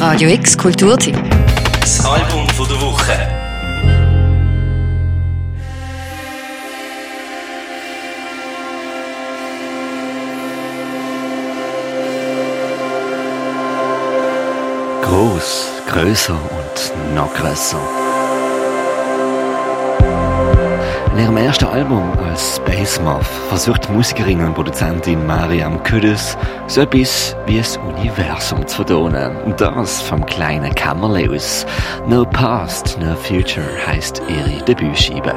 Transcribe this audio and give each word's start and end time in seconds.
Radio 0.00 0.30
X 0.30 0.56
Kulturteam. 0.56 1.14
Das 1.78 2.02
Album 2.06 2.48
von 2.56 2.66
der 2.66 2.80
Woche. 2.80 3.12
Groß, 15.02 15.66
größer 15.86 16.32
und 16.32 17.14
noch 17.14 17.34
größer. 17.34 18.09
Ihrem 21.20 21.36
ersten 21.36 21.66
Album 21.66 22.12
als 22.28 22.56
Space 22.56 23.00
Moth 23.00 23.26
versucht 23.48 23.90
Musikerin 23.90 24.42
und 24.42 24.54
Produzentin 24.54 25.26
Mariam 25.26 25.82
Kudus 25.82 26.36
so 26.66 26.80
etwas 26.80 27.36
wie 27.46 27.58
das 27.58 27.76
Universum 27.76 28.66
zu 28.66 28.76
vertonen. 28.76 29.36
Und 29.44 29.60
das 29.60 30.00
vom 30.00 30.24
kleinen 30.24 30.74
Kämmerle 30.74 31.30
aus. 31.30 31.66
No 32.06 32.24
Past, 32.24 32.98
No 33.00 33.14
Future 33.16 33.66
heißt 33.86 34.22
ihre 34.28 34.64
Debütscheibe. 34.64 35.34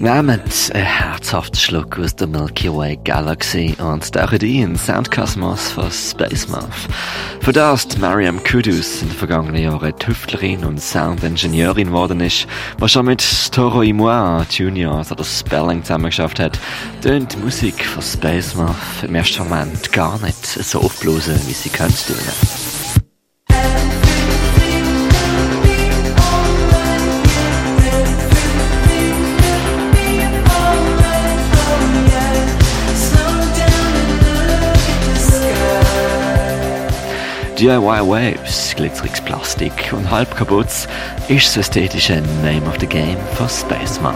Nehmt 0.00 0.72
einen 0.72 0.86
herzhaften 0.86 1.58
Schluck 1.58 1.98
aus 1.98 2.16
der 2.16 2.26
Milky 2.26 2.74
Way 2.74 2.98
Galaxy 3.04 3.76
und 3.78 4.10
taucht 4.10 4.42
ein 4.42 4.48
in 4.48 4.74
Soundkosmos 4.74 5.72
von 5.72 5.90
Space 5.90 6.48
Moth. 6.48 6.88
Für 7.42 7.52
das 7.52 7.98
Mariam 7.98 8.42
Kudus 8.42 9.02
in 9.02 9.08
den 9.08 9.16
vergangenen 9.18 9.62
Jahren 9.62 9.94
Tüftlerin 9.98 10.64
und 10.64 10.80
Soundingenieurin 10.80 11.88
geworden 11.88 12.20
ist, 12.20 12.46
was 12.78 12.92
schon 12.92 13.04
mit 13.04 13.52
Toro 13.52 13.82
Imoa 13.82 14.46
Junior 14.48 15.04
oder 15.10 15.22
Spelling 15.22 15.84
zusammengeschafft 15.84 16.40
hat, 16.40 16.58
tönt 17.02 17.34
die 17.34 17.38
Musik 17.38 17.84
von 17.84 18.02
Space 18.02 18.54
Moth 18.54 19.02
im 19.02 19.14
ersten 19.14 19.46
Moment 19.46 19.92
gar 19.92 20.18
nicht 20.22 20.46
so 20.46 20.80
aufblasen, 20.80 21.38
wie 21.46 21.52
sie 21.52 21.68
könnte 21.68 22.14
DIY 37.60 38.08
Waves, 38.08 38.74
glitzeriges 38.74 39.20
Plastik 39.20 39.92
und 39.92 40.10
halb 40.10 40.34
kaputt 40.34 40.64
ist 41.28 41.46
das 41.46 41.58
ästhetische 41.58 42.22
Name 42.42 42.62
of 42.66 42.78
the 42.80 42.86
Game 42.86 43.18
von 43.34 43.50
Space 43.50 44.00
Moth. 44.00 44.14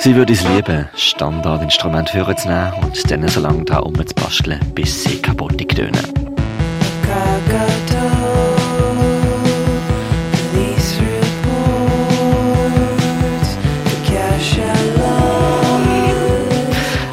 Sie 0.00 0.16
würde 0.16 0.32
es 0.32 0.42
lieben, 0.48 0.88
Standardinstrument 0.96 2.10
vorzunehmen 2.10 2.72
und 2.82 3.08
dann 3.08 3.28
so 3.28 3.38
lange 3.38 3.62
da 3.66 3.78
rumzubasteln, 3.78 4.58
bis 4.74 5.04
sie 5.04 5.22
kaputt 5.22 5.56
tönen. 5.68 6.31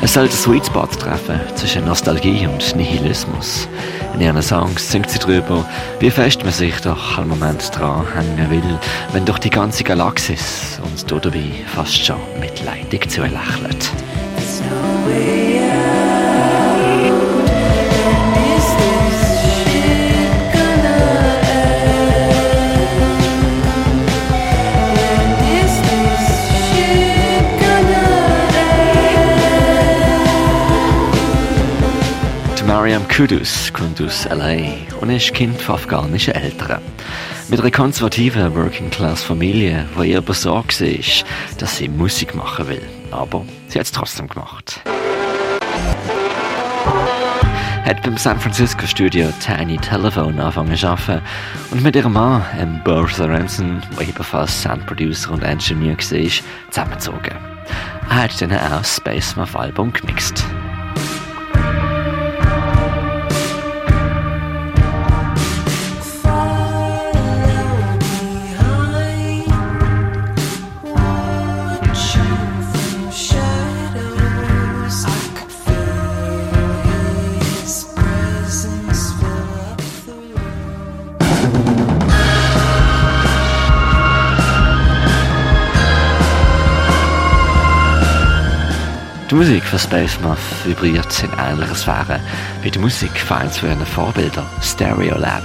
Es 0.09 0.15
soll 0.15 0.27
den 0.27 0.35
Sweet 0.35 0.65
Spot 0.65 0.87
treffen 0.87 1.39
zwischen 1.53 1.85
Nostalgie 1.85 2.47
und 2.47 2.75
Nihilismus. 2.75 3.67
In 4.15 4.21
ihren 4.21 4.41
Songs 4.41 4.91
singt 4.91 5.07
sie 5.07 5.19
darüber, 5.19 5.63
wie 5.99 6.09
fest 6.09 6.41
man 6.43 6.51
sich 6.51 6.81
doch 6.81 7.19
einen 7.19 7.27
Moment 7.27 7.69
dran 7.77 8.07
hängen 8.15 8.49
will, 8.49 8.79
wenn 9.13 9.25
doch 9.25 9.37
die 9.37 9.51
ganze 9.51 9.83
Galaxis 9.83 10.79
uns 10.83 11.05
dabei 11.05 11.51
fast 11.67 12.03
schon 12.03 12.17
mitleidig 12.39 13.07
zulächelt. 13.11 13.91
Mariam 32.89 33.07
Kudus 33.07 33.71
kommt 33.71 34.01
aus 34.01 34.25
L.A. 34.25 34.97
und 34.99 35.11
ist 35.11 35.31
Kind 35.35 35.61
von 35.61 35.75
afghanischen 35.75 36.33
Eltern. 36.33 36.81
Mit 37.47 37.59
einer 37.59 37.69
konservativen 37.69 38.55
Working-Class-Familie, 38.55 39.85
die 39.95 40.09
ihr 40.09 40.21
besorgt 40.21 40.81
war, 40.81 41.25
dass 41.59 41.77
sie 41.77 41.87
Musik 41.87 42.33
machen 42.33 42.67
will. 42.67 42.81
Aber 43.11 43.45
sie 43.67 43.77
hat 43.77 43.85
es 43.85 43.91
trotzdem 43.91 44.27
gemacht. 44.27 44.81
Hat 47.85 48.01
beim 48.01 48.17
San 48.17 48.39
Francisco 48.39 48.87
Studio 48.87 49.31
Tiny 49.39 49.77
Telephone 49.77 50.39
angefangen 50.39 50.75
zu 50.75 50.87
arbeiten 50.87 51.21
und 51.69 51.83
mit 51.83 51.95
ihrem 51.95 52.13
Mann, 52.13 52.43
ähm, 52.59 52.81
Bertha 52.83 53.25
Ranson, 53.25 53.83
der 53.99 54.07
ebenfalls 54.07 54.63
Soundproducer 54.63 55.29
und 55.29 55.43
Engineer 55.43 55.95
war, 55.95 56.29
zusammengezogen. 56.71 57.37
Er 58.09 58.23
hat 58.23 58.41
dann 58.41 58.51
auch 58.51 58.83
Space 58.83 59.35
Moth 59.35 59.55
Album 59.55 59.93
gemixt. 59.93 60.43
Die 89.29 89.35
Musik 89.35 89.63
von 89.63 89.77
Space 89.77 90.19
Moth 90.21 90.39
vibriert 90.65 91.23
in 91.23 91.29
ähnlicher 91.37 91.75
Sphäre 91.75 92.19
wie 92.63 92.71
die 92.71 92.79
Musik 92.79 93.11
von 93.11 93.37
eines 93.37 93.59
von 93.59 93.69
ihren 93.69 93.85
Vorbildern, 93.85 94.47
Stereolab. 94.59 95.43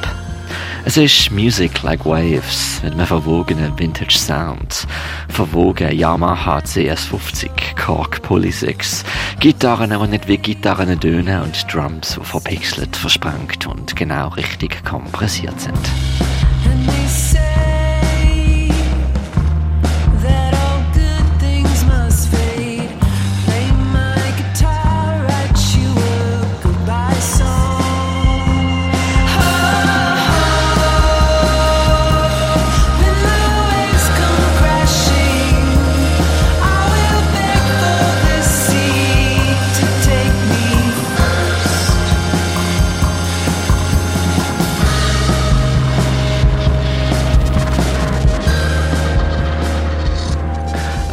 Es 0.87 0.97
ist 0.97 1.31
Music 1.31 1.83
like 1.83 2.07
Waves 2.07 2.81
mit 2.83 2.95
einem 2.95 3.07
verwogenen 3.07 3.79
Vintage 3.79 4.17
Sound, 4.17 4.87
verwogen 5.29 5.93
Yamaha 5.93 6.61
CS50, 6.61 7.51
Korg 7.77 8.23
Polysix, 8.23 9.05
Gitarren, 9.39 9.91
die 9.91 10.09
nicht 10.09 10.29
wie 10.29 10.39
Gitarren 10.39 10.99
tönen 10.99 11.43
und 11.43 11.67
Drums, 11.71 12.19
die 12.19 12.25
verpixelt, 12.25 12.97
versprengt 12.97 13.67
und 13.67 13.95
genau 13.95 14.29
richtig 14.29 14.83
kompressiert 14.83 15.61
sind. 15.61 17.34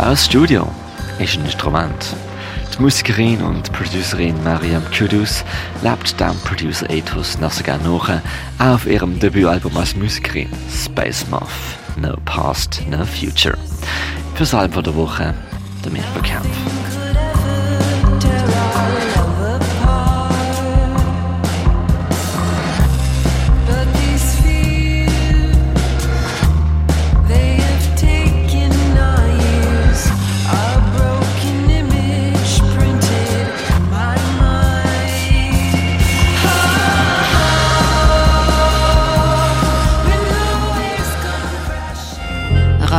Auch 0.01 0.07
das 0.07 0.25
Studio 0.25 0.68
ist 1.19 1.38
ein 1.38 1.45
Instrument. 1.45 2.15
Die 2.75 2.81
Musikerin 2.81 3.39
und 3.44 3.71
Producerin 3.71 4.44
Mariam 4.44 4.81
Kudus 4.92 5.44
lebt 5.83 6.19
dem 6.19 6.36
Producer 6.44 6.89
Ethos 6.89 7.38
noch 7.38 7.51
sogar 7.51 7.77
nach, 7.77 8.19
auf 8.57 8.88
ihrem 8.88 9.19
Debütalbum 9.19 9.77
als 9.77 9.95
Musikerin 9.95 10.50
Space 10.74 11.27
Moth, 11.30 11.44
No 11.98 12.18
Past, 12.25 12.81
No 12.89 13.06
Future. 13.06 13.59
Für 14.33 14.39
das 14.39 14.56
Album 14.56 14.81
der 14.81 14.95
Woche, 14.95 15.36
der 15.86 15.92
Mirko 15.92 16.19
Kempf. 16.24 16.80